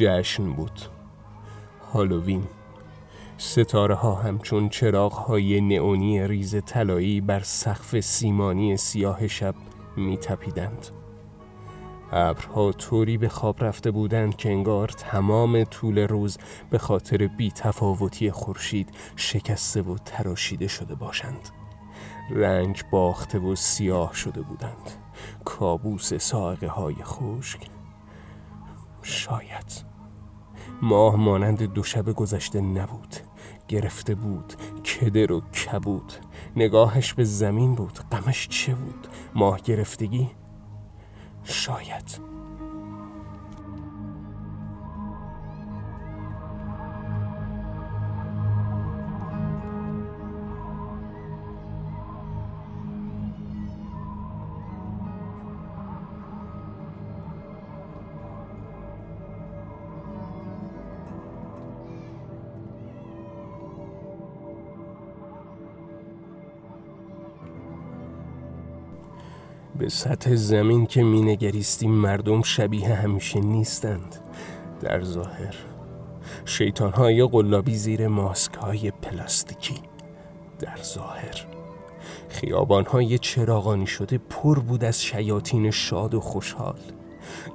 [0.00, 0.80] جشن بود.
[1.92, 2.44] هالووین.
[3.38, 9.54] ستاره ها همچون چراغ های نئونی ریز طلایی بر سقف سیمانی سیاه شب
[9.96, 10.86] می تپیدند.
[12.12, 16.38] ابرها طوری به خواب رفته بودند که انگار تمام طول روز
[16.70, 21.48] به خاطر بی تفاوتی خورشید شکسته و تراشیده شده باشند.
[22.30, 24.90] رنگ باخته و سیاه شده بودند.
[25.44, 27.66] کابوس ساقه های خشک.
[29.02, 29.89] شاید
[30.82, 33.16] ماه مانند دو شب گذشته نبود.
[33.68, 34.54] گرفته بود
[34.84, 36.12] کدر و کبود.
[36.56, 40.30] نگاهش به زمین بود غمش چه بود؟ ماه گرفتگی؟
[41.44, 42.29] شاید.
[69.80, 74.16] به سطح زمین که مینگریستیم مردم شبیه همیشه نیستند.
[74.80, 75.54] در ظاهر
[76.44, 79.74] شیطان های قلابی زیر ماسک های پلاستیکی.
[80.58, 81.46] در ظاهر
[82.28, 86.78] خیابان های چراغانی شده پر بود از شیاطین شاد و خوشحال.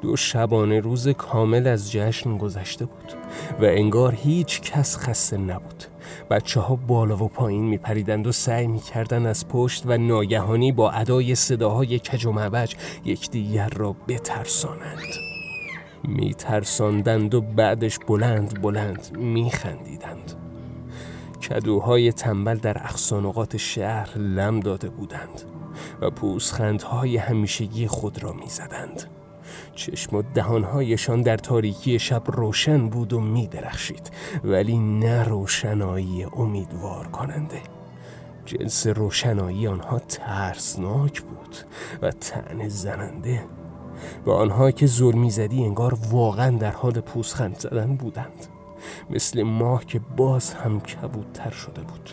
[0.02, 3.14] دو شبانه روز کامل از جشن گذشته بود
[3.60, 5.84] و انگار هیچ کس خسته نبود.
[6.30, 10.72] بچه ها بالا و پایین می پریدند و سعی می کردن از پشت و ناگهانی
[10.72, 15.14] با ادای صداهای کج و معوج یکدیگر را بترسانند
[16.04, 20.34] می ترساندند و بعدش بلند بلند می خندیدند
[21.50, 25.42] کدوهای تنبل در اقصانقات شهر لم داده بودند
[26.02, 29.04] و پوسخندهای همیشگی خود را می زدند.
[29.76, 34.12] چشم و دهانهایشان در تاریکی شب روشن بود و می درخشید
[34.44, 37.62] ولی نه روشنایی امیدوار کننده.
[38.46, 41.56] جنس روشنایی آنها ترسناک بود
[42.02, 43.44] و تن زننده.
[44.26, 48.48] و آنها که ظلمی زدی انگار واقعا در حال پوسخند زدن بودند.
[49.10, 52.10] مثل ماه که باز هم کبودتر شده بود.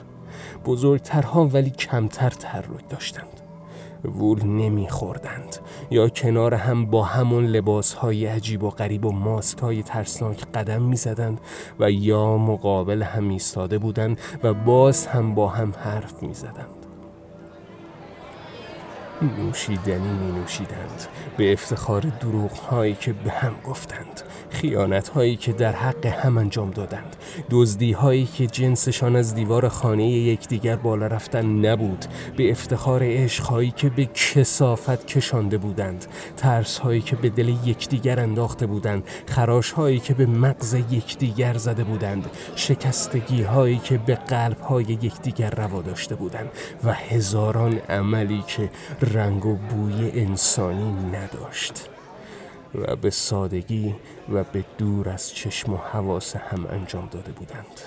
[0.64, 3.41] بزرگترها ولی کمتر تحرک داشتند.
[4.04, 5.56] وول نمیخوردند.
[5.90, 10.82] یا کنار هم با همون لباس های عجیب و غریب و ماسک های ترسناک قدم
[10.82, 11.40] می‌زدند
[11.80, 16.81] و یا مقابل هم ایستاده بودند و باز هم با هم حرف می‌زدند.
[19.22, 21.06] نوشیدنی می نوشیدند
[21.36, 26.70] به افتخار دروغ هایی که به هم گفتند خیانت هایی که در حق هم انجام
[26.70, 27.16] دادند
[27.50, 32.04] دزدی هایی که جنسشان از دیوار خانه یکدیگر بالا رفتن نبود
[32.36, 36.06] به افتخار عشق هایی که به کسافت کشانده بودند
[36.36, 41.84] ترس هایی که به دل یکدیگر انداخته بودند خراش هایی که به مغز یکدیگر زده
[41.84, 46.50] بودند شکستگی هایی که به قلب های یکدیگر روا داشته بودند
[46.84, 48.70] و هزاران عملی که
[49.12, 51.88] رنگ و بوی انسانی نداشت
[52.74, 53.94] و به سادگی
[54.32, 57.80] و به دور از چشم و حواس هم انجام داده بودند.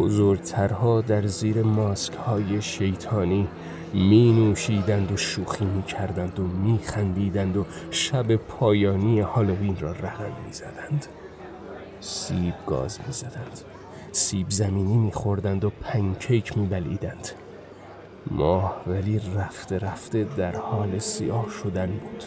[0.00, 3.48] بزرگترها در زیر ماسک های شیطانی
[3.94, 10.32] می نوشیدند و شوخی می کردند و می خندیدند و شب پایانی هالوین را رقم
[10.46, 11.06] می زدند
[12.00, 13.60] سیب گاز می زدند
[14.12, 17.28] سیب زمینی می خوردند و پنکیک می بلیدند
[18.30, 22.24] ماه ولی رفته رفته در حال سیاه شدن بود.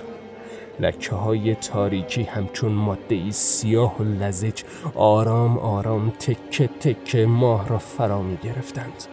[0.80, 4.64] لکه های تاریکی همچون ماده سیاه و لزج
[4.96, 9.04] آرام آرام تکه تکه ماه را فرا می گرفتند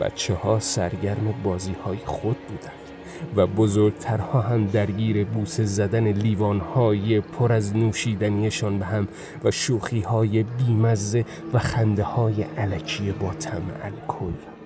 [0.00, 2.80] بچه ها سرگرم بازی های خود بودند
[3.36, 9.08] و بزرگترها هم درگیر بوس زدن لیوان های پر از نوشیدنیشان به هم
[9.44, 14.59] و شوخی های بیمزه و خنده های علکی با تم الکل.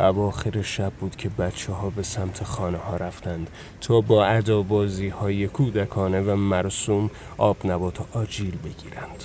[0.00, 3.50] اواخر شب بود که بچه ها به سمت خانه ها رفتند.
[3.80, 9.24] تا با عدابازی های کودکانه و مرسوم آب نبات و آجیل بگیرند.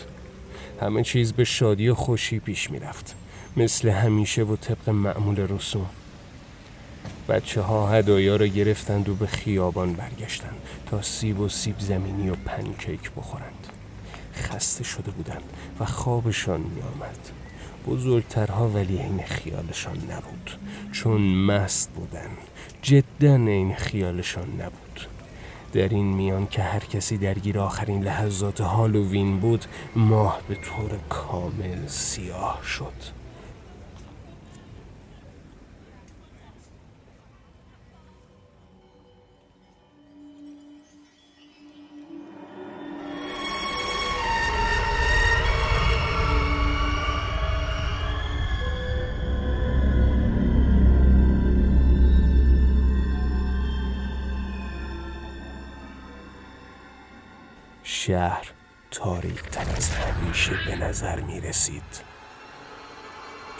[0.82, 3.16] همه چیز به شادی و خوشی پیش می رفت
[3.58, 5.90] مثل همیشه و طبق معمول رسوم.
[7.30, 12.36] بچه ها هدایا را گرفتند و به خیابان برگشتند تا سیب و سیب زمینی و
[12.46, 13.68] پنکیک بخورند.
[14.36, 15.44] خسته شده بودند
[15.80, 17.45] و خوابشان می آمد
[17.88, 20.52] بزرگترها ولی این خیالشان نبود.
[20.92, 22.30] چون مست بودن.
[22.82, 25.08] جدا این خیالشان نبود.
[25.74, 29.66] در این میان که هر کسی درگیر آخرین لحظات هالووین بود
[29.96, 33.25] ماه به طور کامل سیاه شد.
[58.08, 58.52] شهر
[58.92, 62.02] تاریک تر از همیشه به نظر می رسید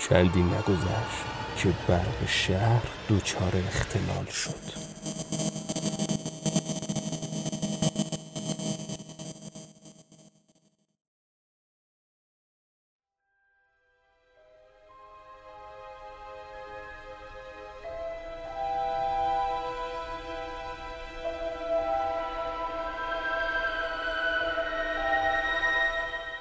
[0.10, 1.26] چندی نگذشت
[1.58, 5.55] که برق شهر دچار اختلال شد.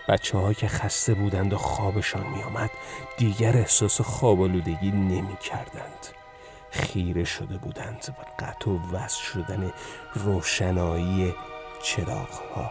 [0.08, 2.70] بچه ها که خسته بودند و خوابشان می آمد
[3.16, 6.06] دیگر احساس خواب آلودگی نمی کردند
[6.70, 9.72] خیره شده بودند و قطع و وصل شدن
[10.14, 11.34] روشنایی
[11.82, 12.70] چراغ ها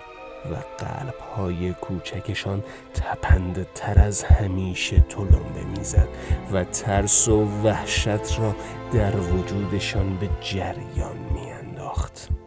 [0.51, 2.63] و قلب های کوچکشان
[2.93, 6.09] تپنده تر از همیشه تلمبه می‌زد
[6.51, 8.55] و ترس و وحشت را
[8.93, 12.42] در وجودشان به جریان میانداخت.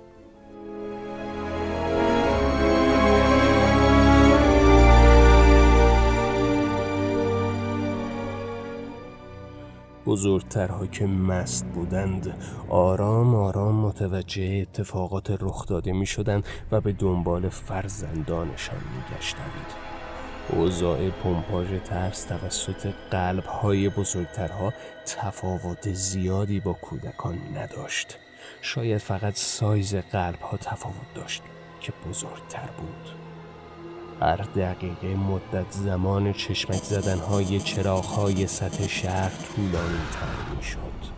[10.06, 12.38] بزرگترها که مست بودند
[12.68, 19.66] آرام آرام متوجه اتفاقات رخ داده می شدند و به دنبال فرزندانشان می گشتند.
[20.50, 24.72] اوضاع پمپاژ ترس توسط قلب های بزرگترها
[25.06, 28.18] تفاوت زیادی با کودکان نداشت
[28.62, 31.42] شاید فقط سایز قلب ها تفاوت داشت
[31.80, 33.25] که بزرگتر بود
[34.20, 41.16] هر دقیقه مدت زمان چشمک زدن های چراغ های سطح شهر طولانی تر می شد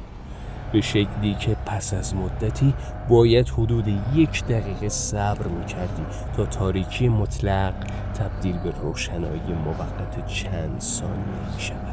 [0.72, 2.75] به شکلی که پس از مدتی
[3.08, 6.02] باید حدود یک دقیقه صبر می کردی
[6.37, 7.75] تا تاریکی مطلق
[8.18, 11.88] تبدیل به روشنایی موقت چند ثانیه می شود.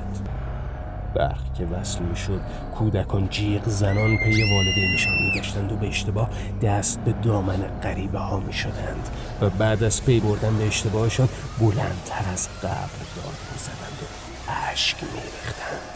[1.15, 2.41] برق که وصل می شد
[2.77, 6.29] کودکان جیغ زنان پی والدینشان می گشتند و به اشتباه
[6.61, 9.09] دست به دامن غریبه ها می شدند
[9.41, 11.29] و بعد از پی بردن به اشتباهشان
[11.59, 15.94] بلندتر از قبل داد می زدند و اشک می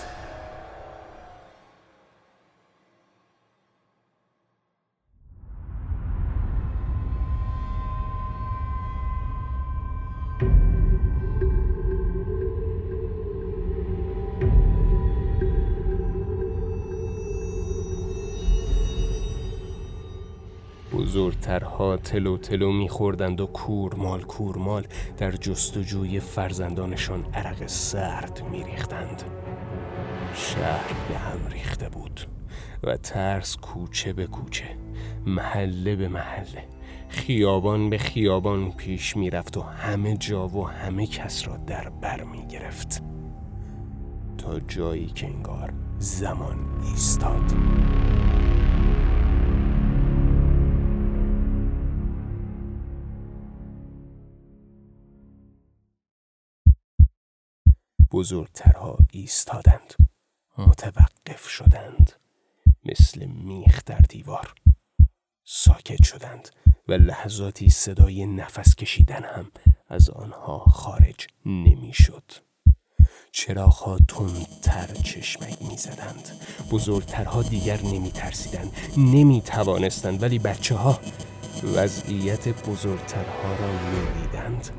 [21.10, 24.88] بزرگترها تلو تلو میخوردند و کورمال کورمال
[25.18, 29.24] در جستجوی فرزندانشان عرق سرد میریختند.
[30.34, 32.22] شهر به هم ریخته بود
[32.84, 34.66] و ترس کوچه به کوچه
[35.26, 36.64] محله به محله
[37.08, 42.48] خیابان به خیابان پیش می‌رفت و همه جا و همه کس را در بر می
[42.48, 43.04] گرفت
[44.38, 47.54] تا جایی که انگار زمان ایستاد.
[58.20, 59.94] بزرگترها ایستادند.
[60.58, 62.12] متوقف شدند.
[62.86, 64.54] مثل میخ در دیوار.
[65.44, 66.50] ساکت شدند
[66.88, 69.52] و لحظاتی صدای نفس کشیدن هم
[69.88, 72.32] از آنها خارج نمی‌شد.
[73.32, 76.30] چراغها تندتر چشمک می‌زدند.
[76.72, 81.00] بزرگترها دیگر نمی ترسیدند نمی توانستند ولی بچه ها
[81.64, 84.70] وضعیت بزرگترها را می دیدند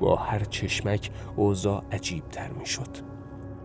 [0.00, 2.96] با هر چشمک اوضاع عجیب تر می شد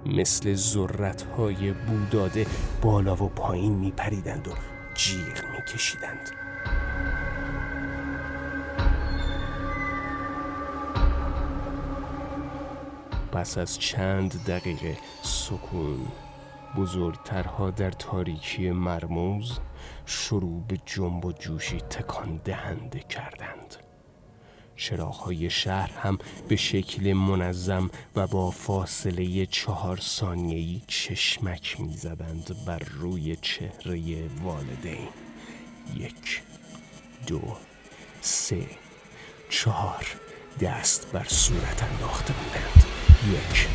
[0.05, 2.45] مثل ذرت های بوداده
[2.81, 4.51] بالا و پایین می پریدند و
[4.93, 6.31] جیغ می کشیدند
[13.31, 15.99] پس از چند دقیقه سکون
[16.77, 19.59] بزرگترها در تاریکی مرموز
[20.05, 23.90] شروع به جنب و جوشی تکان دهنده کردند.
[24.81, 33.35] چراغهای شهر هم به شکل منظم و با فاصله چهار ثانیه‌ای چشمک می‌زدند بر روی
[33.41, 34.01] چهره
[34.43, 35.07] والدین.
[35.95, 36.41] یک
[37.27, 37.41] دو
[38.21, 38.65] سه
[39.49, 40.07] چهار
[40.61, 42.85] دست بر صورت انداخته بودند.
[43.33, 43.67] یک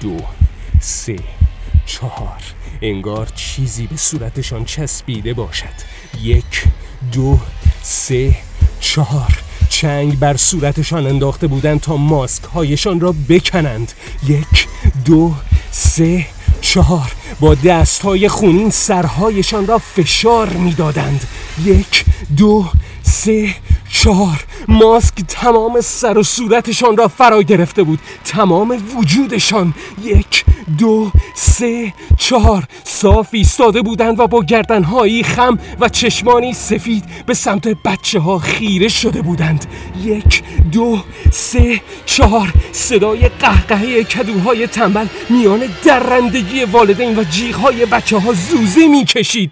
[0.00, 0.26] دو
[0.80, 1.16] سه
[1.86, 2.42] چهار.
[2.82, 5.74] انگار چیزی به صورتشان چسبیده باشد.
[6.22, 6.64] یک
[7.12, 7.38] دو
[7.82, 8.36] سه
[8.80, 9.49] چهار.
[9.80, 13.92] چنگ بر صورتشان انداخته بودند تا ماسک هایشان را بکنند.
[14.26, 14.68] یک
[15.04, 15.34] دو
[15.70, 16.26] سه
[16.60, 17.12] چهار.
[17.40, 21.28] با دست های خونین سرهایشان را فشار می‌دادند.
[21.64, 22.04] یک
[22.36, 22.66] دو
[23.02, 23.54] سه
[23.92, 24.44] چهار.
[24.68, 27.98] ماسک تمام سر و صورتشان را فرا گرفته بود.
[28.24, 29.74] تمام وجودشان.
[30.04, 30.44] یک
[30.78, 37.68] دو سه چهار صاف ایستاده بودند و با گردنهایی خم و چشمانی سفید به سمت
[37.68, 39.66] بچه ها خیره شده بودند.
[40.04, 40.98] یک دو
[41.32, 49.50] سه چهار صدای قهقهه کدوهای تنبل میان درندگی والدین و جیغهای بچه ها زوزه می‌کشید.